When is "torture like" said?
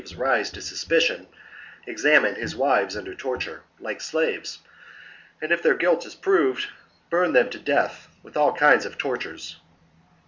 3.13-4.01